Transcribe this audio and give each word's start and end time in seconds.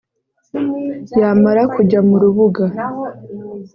Yamara 1.19 1.63
kujya 1.75 1.99
mu 2.07 2.15
rubuga 2.21 2.65